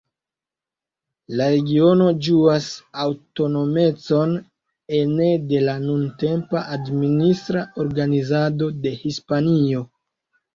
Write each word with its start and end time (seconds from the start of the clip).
La 1.39 1.49
regiono 1.55 2.07
ĝuas 2.27 2.69
aŭtonomecon 3.03 4.33
ene 5.01 5.27
de 5.53 5.61
la 5.67 5.75
nuntempa 5.85 6.65
administra 6.79 7.63
organizado 7.85 8.71
de 8.87 8.95
Hispanio. 9.05 9.85